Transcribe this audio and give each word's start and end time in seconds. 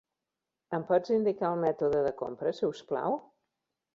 Em 0.77 0.85
pots 0.91 1.11
indicar 1.15 1.51
el 1.55 1.59
mètode 1.65 2.01
de 2.07 2.15
compra, 2.23 2.55
si 2.61 2.67
us 2.71 2.83
plau? 2.93 3.21